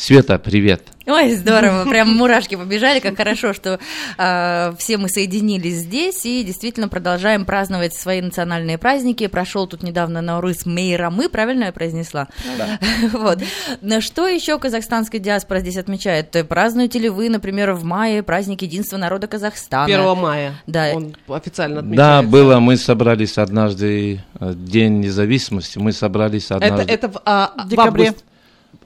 [0.00, 0.82] Света, привет.
[1.06, 3.78] Ой, здорово, прям мурашки побежали, как хорошо, что
[4.16, 9.26] э, все мы соединились здесь и действительно продолжаем праздновать свои национальные праздники.
[9.26, 12.28] Прошел тут недавно Наурыз Мейрамы, правильно я произнесла?
[12.56, 12.78] Да.
[13.12, 13.40] Вот.
[13.82, 16.34] Но Что еще казахстанская диаспора здесь отмечает?
[16.48, 19.84] Празднуете ли вы, например, в мае праздник единства народа Казахстана?
[19.84, 20.54] 1 мая.
[20.66, 20.92] Да.
[20.94, 22.30] Он официально Да, отмечается.
[22.30, 26.90] было, мы собрались однажды, э, День независимости, мы собрались Это, однажды.
[26.90, 28.06] это в, а, в декабре.
[28.08, 28.24] август-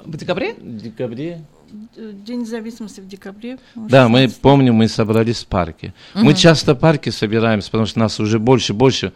[0.05, 0.55] В декабре?
[0.55, 1.41] В декабре.
[1.97, 3.59] День независимости в декабре.
[3.75, 5.95] Да, мы помним, мы собрались в парке.
[6.15, 6.35] Мы Мгм.
[6.35, 9.13] часто в парке собираемся, потому что нас уже больше, больше.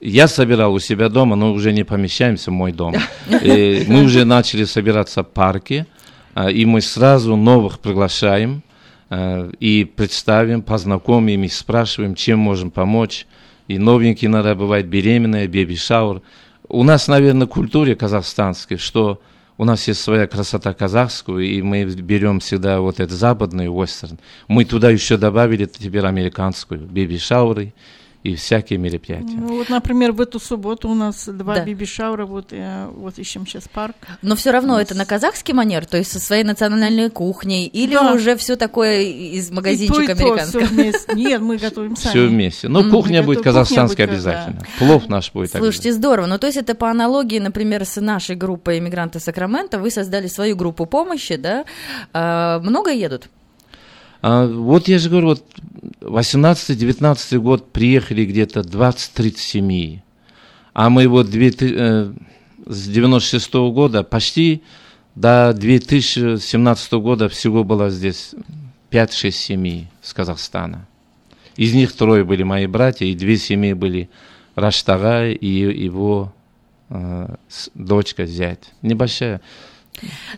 [0.00, 2.94] Я собирал у себя дома, но уже не помещаемся в мой дом.
[3.42, 5.86] И мы уже начали собираться в парке,
[6.34, 8.62] а, и мы сразу новых приглашаем
[9.08, 13.26] а, и представим, познакомим и спрашиваем, чем можем помочь.
[13.68, 16.20] И новенькие иногда бывает беременная, беби-шаур.
[16.68, 19.20] У нас, наверное, в культуре казахстанской, что
[19.58, 24.18] у нас есть своя красота казахскую, и мы берем всегда вот этот западный вестерн.
[24.48, 27.72] Мы туда еще добавили теперь американскую, беби-шауры
[28.22, 29.36] и всякие мероприятия.
[29.36, 31.64] Ну, вот, например, в эту субботу у нас два Да.
[31.64, 33.94] биби-шаура, вот, э, вот ищем сейчас парк.
[34.22, 38.12] Но все равно это на казахский манер, то есть со своей национальной кухней, или Да.
[38.12, 40.64] уже все такое из магазинчика и то, и то, американского?
[40.66, 41.12] всё вместе.
[41.14, 42.10] Нет, мы готовим сами.
[42.10, 42.68] Все вместе.
[42.68, 44.62] Но кухня будет казахстанская обязательно.
[44.78, 46.26] Плов наш будет Слушайте, здорово.
[46.26, 49.78] Ну, то есть это по аналогии, например, с нашей группой «Иммигранты Сакрамента».
[49.78, 51.64] Вы создали свою группу помощи, да?
[52.12, 53.28] А, много едут?
[54.22, 55.44] А, вот я же говорю, вот
[56.00, 60.02] 18-19 год приехали где-то 20-30 семей.
[60.72, 62.12] А мы вот две ты- э,
[62.66, 64.62] с 96 года почти
[65.14, 68.34] до 2017 года всего было здесь
[68.90, 70.86] 5-6 семей с Казахстана.
[71.56, 74.10] Из них трое были мои братья, и две семьи были
[74.54, 75.46] Раштага и
[75.84, 76.32] его
[76.90, 77.34] э,
[77.74, 78.72] дочка, зять.
[78.82, 79.40] Небольшая.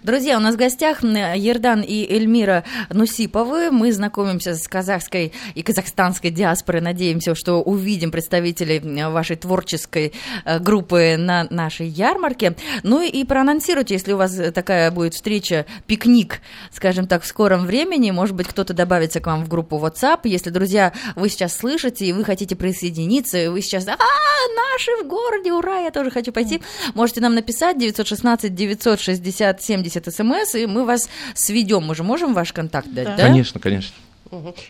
[0.02, 3.70] Друзья, у нас в гостях Ердан и Эльмира Нусиповы.
[3.70, 6.80] Мы знакомимся с казахской и казахстанской диаспорой.
[6.80, 10.12] Надеемся, что увидим представителей вашей творческой
[10.44, 12.54] э, группы на нашей ярмарке.
[12.84, 16.40] Ну и проанонсируйте, если у вас такая будет встреча, пикник,
[16.72, 18.12] скажем так, в скором времени.
[18.12, 20.20] Может быть, кто-то добавится к вам в группу WhatsApp.
[20.24, 25.08] Если, друзья, вы сейчас слышите и вы хотите присоединиться, и вы сейчас, а, наши в
[25.08, 26.62] городе, ура, я тоже хочу пойти,
[26.94, 31.84] можете нам написать 916 960 70 смс, и мы вас сведем.
[31.84, 33.16] Мы же можем ваш контакт дать, да?
[33.16, 33.94] Конечно, конечно.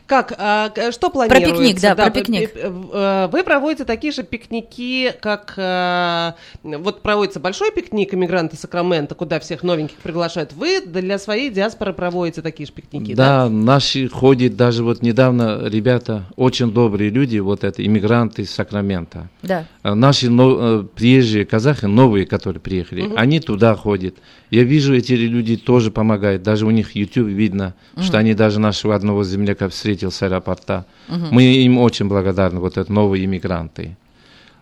[0.06, 1.54] Как, а, что планируется?
[1.62, 2.52] пикник, да, про п- пикник.
[2.52, 2.60] п-
[2.92, 6.32] э, Вы проводите такие же пикники, как э,
[6.62, 10.52] вот проводится большой пикник иммигранты Сакрамента, куда всех новеньких приглашают.
[10.52, 13.44] Вы для своей диаспоры проводите такие же пикники, да?
[13.44, 19.28] Да, наши ходят даже вот недавно ребята, очень добрые люди, вот это иммигранты из Сакрамента.
[19.42, 19.64] Да.
[19.82, 23.14] А Наши но- э, приезжие казахи, новые, которые приехали, Мгм.
[23.18, 24.14] они туда ходят.
[24.50, 26.42] Я вижу, эти люди тоже помогают.
[26.42, 28.02] Даже у них YouTube видно, Мгм.
[28.04, 30.84] что они даже нашего одного земляка встретил с аэропорта.
[31.08, 31.28] Мгм.
[31.30, 33.96] Мы им очень благодарны, вот это новые иммигранты.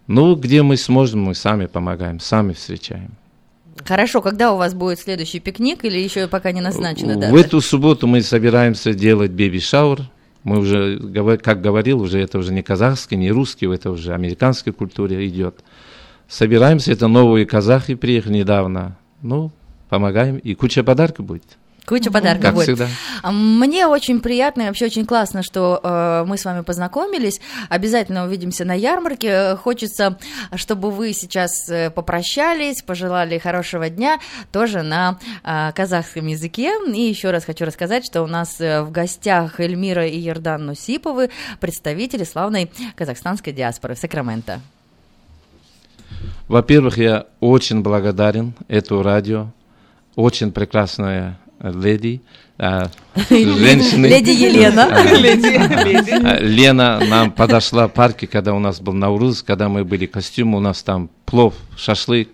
[0.07, 3.11] Ну, где мы сможем, мы сами помогаем, сами встречаем.
[3.85, 7.37] Хорошо, когда у вас будет следующий пикник или еще пока не назначено В дата?
[7.37, 10.01] эту субботу мы собираемся делать беби-шаур.
[10.45, 10.99] Мы уже,
[11.43, 15.57] как говорил, уже это уже не казахский, не русский, это уже американской культуре идет.
[16.29, 18.97] Собираемся, это новые казахи приехали недавно.
[19.23, 19.51] Ну,
[19.89, 21.59] помогаем, и куча подарков будет.
[21.87, 22.65] Куча подарков Как будет.
[22.65, 22.89] всегда.
[23.31, 27.41] Мне очень приятно и вообще очень классно, что э, мы с вами познакомились.
[27.69, 29.55] Обязательно увидимся на ярмарке.
[29.55, 30.19] Хочется,
[30.57, 34.19] чтобы вы сейчас э, попрощались, пожелали хорошего дня
[34.51, 36.73] тоже на э, казахском языке.
[36.93, 41.31] И еще раз хочу рассказать, что у нас э, в гостях Эльмира и Ердан Нусиповы,
[41.61, 44.61] представители славной казахстанской диаспоры в Сакраменто.
[46.49, 49.49] Во-первых, я очень благодарен эту радио.
[50.17, 52.23] Очень прекрасная леди.
[52.59, 52.91] а,
[53.29, 54.07] женщины.
[54.07, 54.85] Леди Елена.
[54.85, 60.07] А, а, Лена нам подошла в парке, когда у нас был Наурыз, когда мы были
[60.07, 62.29] костюмы, у нас там плов, шашлык.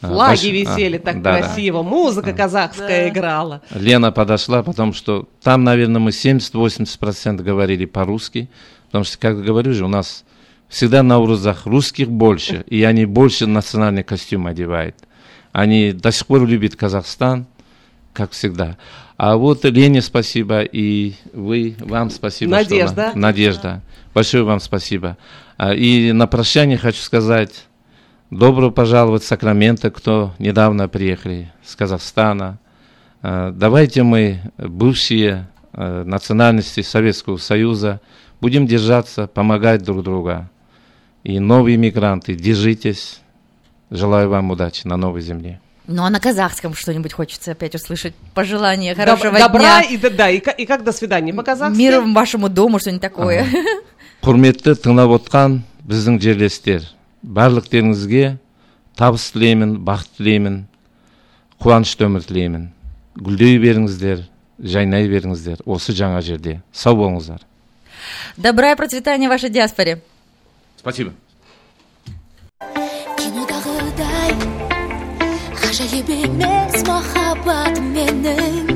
[0.00, 3.62] Флаги висели так красиво, музыка казахская играла.
[3.70, 8.48] Лена подошла, потому что там, наверное, мы 70-80% говорили по-русски,
[8.86, 10.24] потому что, как говорю же, у нас
[10.68, 14.96] всегда на урузах русских больше, и они больше национальный костюм одевают.
[15.52, 17.46] Они до сих пор любят Казахстан,
[18.16, 18.76] как всегда.
[19.18, 22.58] А вот Лене спасибо, и вы, вам спасибо.
[22.62, 23.12] что Надежда.
[23.14, 23.82] на- Надежда.
[24.14, 25.16] Большое вам спасибо.
[25.58, 27.66] А, И на прощание хочу сказать,
[28.30, 32.58] добро пожаловать в Сакраменто, кто недавно приехали с Казахстана.
[33.22, 35.46] А, Давайте мы, бывшие
[35.78, 38.00] э, национальности Советского Союза,
[38.40, 40.48] будем держаться, помогать друг другу.
[41.22, 43.20] И новые мигранты, держитесь.
[43.90, 45.60] Желаю вам удачи на новой земле.
[45.87, 48.13] Ну а на казахском что-нибудь хочется опять услышать.
[48.33, 49.89] Пожелания Доб- хорошего Добра дня.
[49.89, 51.77] и, да, да, и, ка- и как до свидания по-казахски?
[51.77, 53.45] Мир вашему дому, что-нибудь такое.
[54.21, 56.83] құрметті тыңдап отқан біздің жерлестер
[57.25, 58.37] барлықтеріңізге
[58.95, 60.59] табыс тілеймін бақыт тілеймін
[61.61, 62.67] қуанышты өмір тілеймін
[63.17, 64.21] гүлдей беріңіздер
[64.61, 67.41] жайнай беріңіздер осы жаңа жерде сау болыңыздар
[68.37, 70.01] Добра и процветания вашей диаспоре.
[70.77, 71.13] спасибо
[75.66, 78.68] ғажайып емес махаббат менің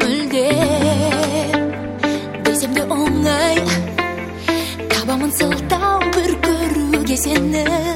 [0.00, 0.42] мүлде
[2.48, 3.60] десем де оңай
[4.90, 7.93] табамын сылтау бір көруге сені